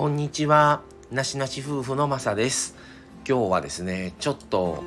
[0.00, 0.80] こんにちは。
[1.10, 2.74] なしなし夫婦のまさです。
[3.28, 4.82] 今日はですね、ちょっと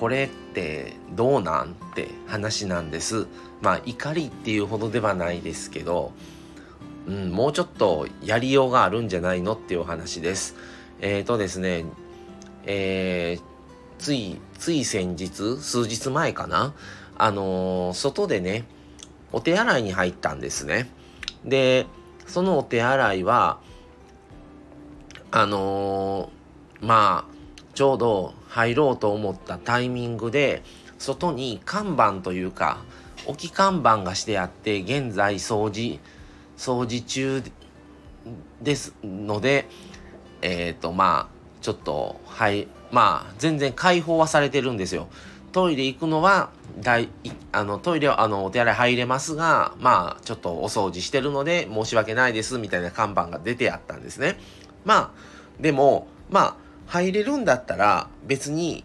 [0.00, 3.28] これってどうなんって話なんです。
[3.62, 6.10] まあ怒りっていうほどではないですけど、
[7.06, 10.56] うん、もうちょっとやりようがあるんじゃないのっていうお話です。
[11.00, 11.84] えっ、ー、とですね、
[12.64, 13.42] えー、
[14.00, 16.74] つい、つい先日、数日前かな、
[17.16, 18.64] あのー、外でね、
[19.30, 20.90] お手洗いに入ったんですね。
[21.44, 21.86] で、
[22.26, 23.60] そのお手洗いは、
[25.30, 27.36] あのー、まあ、
[27.74, 30.62] ちょうど入ろうと思ったタイミングで、
[30.98, 32.78] 外に看板というか、
[33.26, 35.98] 置き看板がしてあって、現在掃除、
[36.56, 37.42] 掃除中
[38.62, 39.68] ですので、
[40.42, 45.08] えっ、ー、と、まあ、ちょっと、はい、まあ、全然開放はされてるんですよ。
[45.52, 47.08] トイレ行くのは、大、
[47.52, 54.38] あの、トイレは、あの、お手洗い入れますが、まあ、ちょっとお掃除してるので、申し訳ないです、みたいな看板が出てあったんですね。
[54.86, 56.56] まあ、でも、まあ、
[56.86, 58.84] 入れるんだったら、別に、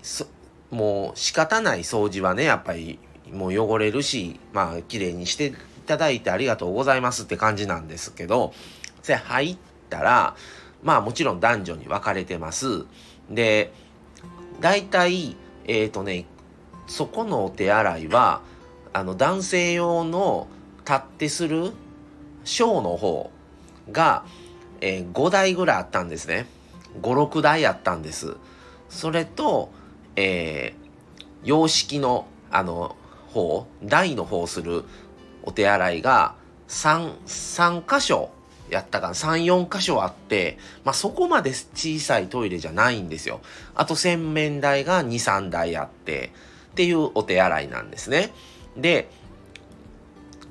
[0.71, 2.99] もう仕方ない掃除はね、やっぱり、
[3.31, 5.53] もう汚れるし、まあ、綺麗にしてい
[5.85, 8.53] ただいてありがとうございますって感じなんですけど、
[9.03, 9.57] それ入っ
[9.89, 10.35] たら、
[10.83, 12.85] まあもちろん男女に分かれてます。
[13.29, 13.71] で、
[14.59, 16.25] 大体、えっ、ー、とね、
[16.87, 18.41] そこのお手洗いは、
[18.93, 20.47] あの、男性用の
[20.79, 21.71] 立ってする
[22.43, 23.31] ショーの方
[23.91, 24.25] が、
[24.81, 26.47] えー、5台ぐらいあったんですね。
[27.01, 28.35] 5、6台あったんです。
[28.89, 29.71] それと、
[30.15, 32.95] えー、洋式の、あの、
[33.31, 34.83] 方、台の方する
[35.43, 36.35] お手洗いが
[36.67, 38.31] 3、3箇所
[38.69, 43.41] やったかな、3、4箇所あって、まあ、そこまで小さいトイレじゃないんですよ。
[43.75, 46.31] あと洗面台が2、3台あって、
[46.71, 48.31] っていうお手洗いなんですね。
[48.77, 49.09] で、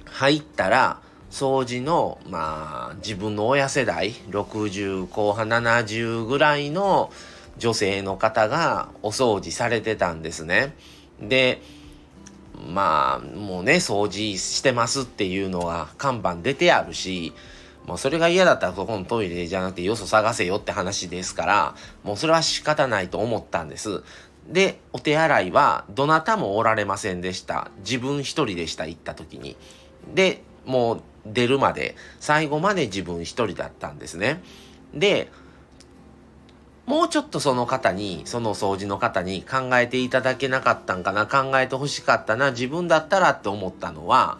[0.06, 7.12] 入ったら、掃除の、まあ、自分の親世代、60後半70ぐらいの
[7.56, 10.74] 女性の方がお掃除されてたんですね。
[11.20, 11.62] で、
[12.68, 17.32] まあ、もうね、掃除してますっていうのが看板出てあるし、
[17.86, 24.02] もうそれが嫌だったらそこのトイレじゃなくてよそ探せよって話ですから、もうそれは仕方ないと思ったんです。
[24.48, 27.70] で、お手洗いはどなたもおられませんでした。
[27.78, 29.56] 自分一人でした、行った時に。
[30.14, 34.42] で、もう出るまで、最後まで自分一人だったんですね。
[34.94, 35.30] で、
[36.86, 44.38] もうちょっとその方に、その掃除の方に考えていただけなかったんかな、考えてほしかったな、自分だったらって思ったのは、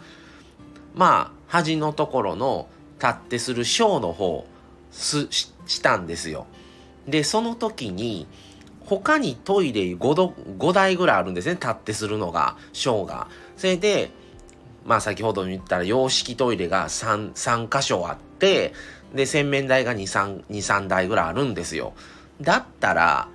[0.94, 2.68] まあ、端のところの
[2.98, 4.46] 立ってするショーの方、
[4.90, 6.46] す、ししたんですよ。
[7.06, 8.26] で、その時に、
[8.84, 13.28] 他にトイレ 5, 度5台ぐらいあるんですね、立ってするのが、ショーが。
[13.56, 14.10] それで、
[14.84, 18.72] まあ先ほど言ったら洋式トイレが 3, 3箇所あって、
[19.14, 21.92] で、洗面台が2、3、2、3台ぐらいあるんですよ。
[22.40, 23.28] だったら、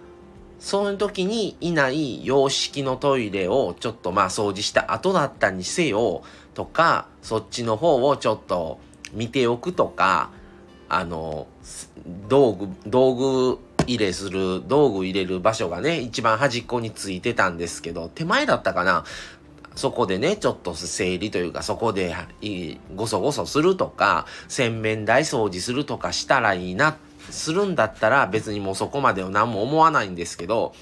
[0.60, 6.24] その時にいない洋式のトイレをちょっとまあ掃除した後だったにせよ
[6.54, 8.80] とか、そっちの方をちょっと
[9.14, 10.32] 見ておくとか、
[10.90, 11.48] あの、
[12.28, 19.04] 道具、道具入れする、道具入れる場所がね、一番端っこについてたんですけど、手前だったかな
[19.76, 22.16] そこでね、ちょっと整理というか、そこで
[22.96, 26.98] ごそごそするとか、洗面台掃除するとかしたらいいな、
[27.30, 30.74] するんだったら別にもうそこまでは何も思わないんですけど、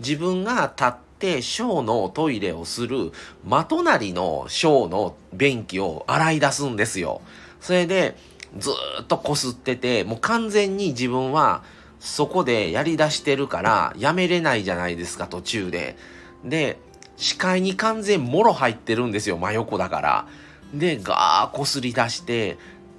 [0.00, 3.12] 自分が立ってショーのトイレをする
[3.44, 7.20] 真隣のショーの便器を洗い出すんですよ。
[7.60, 8.16] それで、
[8.58, 8.70] ず
[9.02, 11.62] っとこすってて、もう完全に自分は
[12.00, 15.96] そこでやり出してるからやめれないじゃないですか、途中で。
[16.44, 16.78] で、
[17.16, 20.26] 視界に完全もろ入ってるんですよ、真横だから。
[20.74, 22.56] で、ガーこすり出して、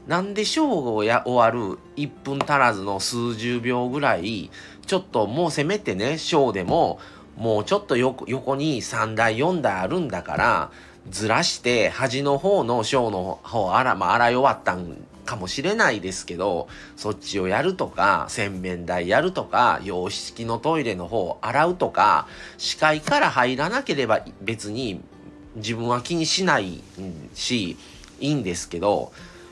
[0.07, 4.51] なんでショーがや終わる1分足らずの数十秒ぐらい、
[4.85, 6.99] ちょっともうせめてね、ショーでも、
[7.37, 8.25] もうちょっと横
[8.55, 10.71] に3台4台あるんだから、
[11.09, 22.27] ずらして端の方のショーの方あら、まあ、洗い終わったんかもしれないですけど、そっちをやるとか、洗面台やるとか、洋式のトイレの方を洗うとか、
[22.57, 25.01] 視界から入らなければ別に
[25.55, 26.83] 自分は気にしない
[27.33, 27.77] し、
[28.19, 29.11] いいんですけど、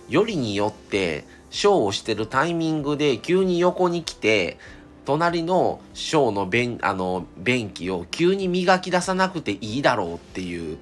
[0.09, 4.57] よりによって、ショーをしてるタイミングで急に横に来て、
[5.05, 10.77] 隣のショーの便、あの、便器を急に磨き出さなくていいだろうっていう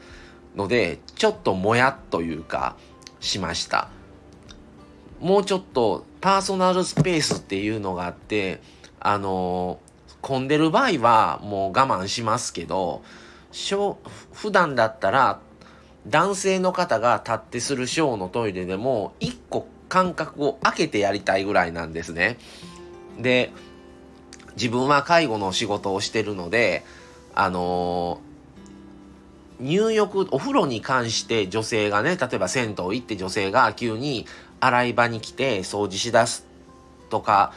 [0.56, 2.76] ので、ちょっともやっというか、
[3.20, 3.90] しました。
[5.20, 8.62] もうちょっとパーソナルスペースっていうのがあって、
[9.00, 9.80] あの
[10.22, 13.02] 混んでる場合はもう我慢しますけど、
[14.32, 15.40] 普段だったら
[16.08, 22.38] 男性の方が立ってするショーのトイレでも一個間隔を空けてやりたいぐらいなんですね。
[23.20, 23.52] で、
[24.56, 26.84] 自分は介護の仕事をしてるので、
[27.34, 28.22] あの、
[29.60, 34.26] 入浴、お風呂に関して女性がね、例えば銭湯行って女性が急に
[34.60, 36.46] 洗い場に来て掃除しだす
[37.10, 37.54] とか、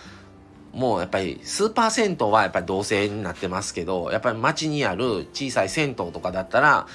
[0.73, 6.87] もうやっぱりスーパー銭湯はやっぱり同性になってますけど、やっぱり街にある小さい銭湯とかだったら、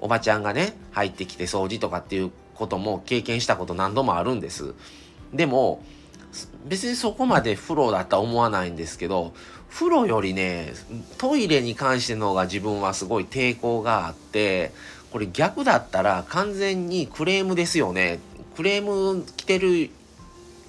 [0.00, 4.74] おばちゃんがね、入ってきて掃除とかっていうことも経験したこと何度もあるんです。
[5.32, 5.82] でも、
[6.66, 9.32] 別にそこまで風呂だったら思わないんですけど、
[9.70, 10.72] 風呂よりね、
[11.18, 14.72] トイレに関しての方が自分はすごい抵抗があって、
[15.12, 18.18] これ逆だったら完全にクレームですよね。
[18.56, 19.90] クレーム来てる、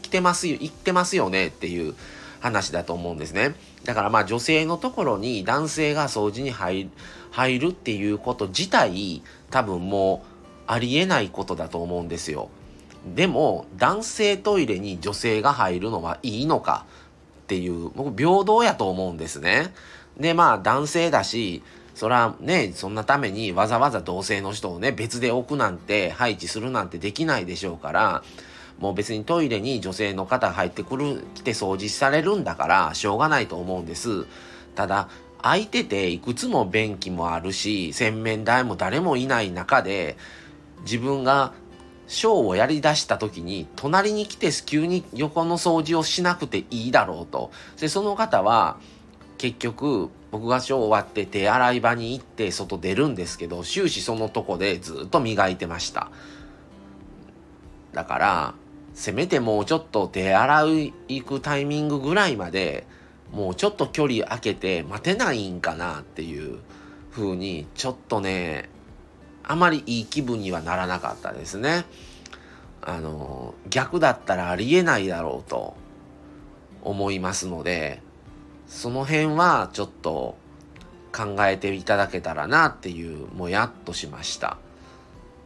[0.01, 1.95] 来てますよ、言ってますよねっていう
[2.39, 3.55] 話だと思うんですね。
[3.83, 6.89] だからまあ女性のところに男性が掃除に入
[7.59, 10.27] るっていうこと自体多分もう
[10.67, 12.49] ありえないことだと思うんですよ。
[13.15, 16.85] でも男性トイレに女性が入るのはいいのか
[17.43, 19.73] っていう僕平等やと思うんですね。
[20.19, 21.63] でまあ男性だし
[21.97, 28.23] そらねそんなためにわざわざ同性の人をね別で置くなんて配置するなんてできないでしょうから
[28.77, 34.27] もう別にトイレに女性の方入ってくる来て掃除されるんだからしょうがないと思うんです。
[34.75, 35.09] ただ
[35.41, 40.17] 空いてていくつも便器もあるし洗面台も誰もいない中で
[40.81, 41.53] 自分が
[42.05, 48.77] ショーをやり出した時に隣に来て急に横の掃除をしなくていいだろうとでその方は
[49.39, 56.09] 結局僕がショー終わって手洗い場に行って外出るんですけど終始そのとこでずっと磨いてました
[57.93, 58.53] だから
[58.93, 62.85] せめてもうちょっと手洗い行くタイミングぐらいまで
[63.31, 66.59] もうちょっと距離空けて待てないんかなっていう
[67.11, 68.69] 風にちょっとね
[69.49, 71.85] あまりいい気分にはならなかったですね。
[72.81, 75.75] あの、逆だったらありえないだろうと
[76.83, 78.01] 思いますので、
[78.67, 80.37] その辺はちょっと
[81.15, 84.57] 考えていただけたらなっていう、もやっとしました。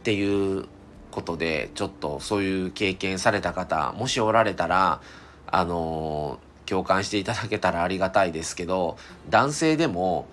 [0.00, 0.66] っていう
[1.10, 5.00] ことで、ちょっとそういう経験された方、もしおられたら、
[5.46, 8.96] あの、共感していただけたらありがたいですけど、
[9.30, 10.26] 男性でも、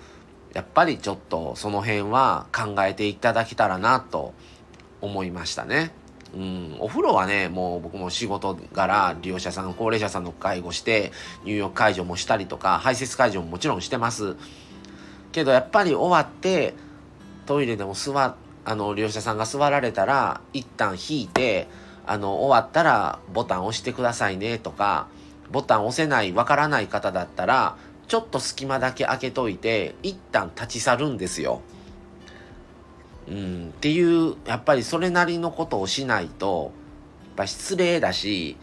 [0.53, 4.33] やっぱりちょっとその辺は考えていただけたらなと
[4.99, 5.91] 思いましたね。
[6.33, 11.11] うん、お風呂はね、もう僕も仕事柄、利用者さん、高齢者さんの介護して、
[11.43, 14.35] 入浴介助もしたりとか、排泄介助ももちろんしてます。
[15.31, 16.75] けどやっぱり終わって、
[17.45, 18.35] トイレでも座、
[18.65, 21.67] あの、利用者さんが座られたら、一旦引いて、
[22.05, 25.07] あの、終わったらボタン押してくださいねとか、
[25.51, 27.75] ボタン押せない、わからない方だったら、
[28.07, 31.61] ちょっと隙間だけ開けといて、一旦立ち去るんですよ。
[33.29, 36.71] うん、っていう、やっぱりそれなりのことをしないと、
[37.27, 38.57] やっぱ失礼だし、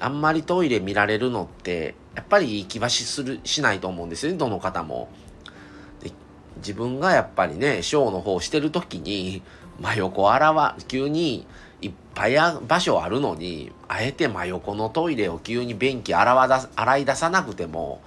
[0.00, 5.08] あんまりトイレ見られるのって、やっぱりいい気はしする、しないと思うんですよね、どの方も。
[6.56, 9.42] 自分がやっぱりね、ショーの方してる時に、
[9.80, 11.46] 真横あらわ、急に
[11.82, 12.36] いっぱい
[12.66, 18.00] 場所あるのに、あえて真横のトイレを急に便器洗わだ洗い出さなくても、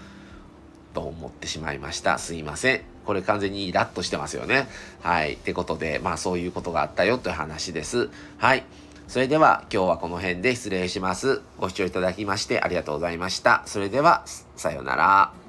[0.95, 2.17] と思ってしまいました。
[2.17, 2.88] すいません。
[3.05, 4.67] これ完全にイラッとしてますよね。
[5.01, 5.33] はい。
[5.33, 8.09] ってことで、まあそういうことがあったよという話です。
[8.37, 8.63] はい。
[9.07, 11.41] それでは今日はこの辺で失礼します。
[11.57, 13.63] ご視聴いただきましてありがとうございました。
[13.65, 14.23] それでは、
[14.55, 15.48] さようなら。